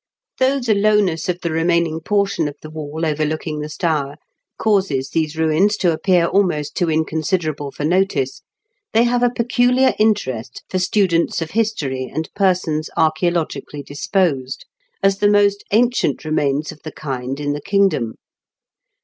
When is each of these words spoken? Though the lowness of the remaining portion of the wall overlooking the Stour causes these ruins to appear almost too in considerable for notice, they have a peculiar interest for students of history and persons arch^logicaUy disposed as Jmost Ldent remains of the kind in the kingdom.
Though 0.39 0.59
the 0.59 0.73
lowness 0.73 1.29
of 1.29 1.41
the 1.41 1.51
remaining 1.51 1.99
portion 1.99 2.47
of 2.47 2.55
the 2.63 2.71
wall 2.71 3.05
overlooking 3.05 3.59
the 3.59 3.69
Stour 3.69 4.15
causes 4.57 5.11
these 5.11 5.37
ruins 5.37 5.77
to 5.77 5.93
appear 5.93 6.25
almost 6.25 6.73
too 6.75 6.89
in 6.89 7.05
considerable 7.05 7.69
for 7.69 7.85
notice, 7.85 8.41
they 8.93 9.03
have 9.03 9.21
a 9.21 9.29
peculiar 9.29 9.93
interest 9.99 10.63
for 10.67 10.79
students 10.79 11.39
of 11.39 11.51
history 11.51 12.09
and 12.11 12.33
persons 12.33 12.89
arch^logicaUy 12.97 13.85
disposed 13.85 14.65
as 15.03 15.19
Jmost 15.19 15.57
Ldent 15.71 16.25
remains 16.25 16.71
of 16.71 16.79
the 16.83 16.91
kind 16.93 17.39
in 17.39 17.53
the 17.53 17.61
kingdom. 17.61 18.15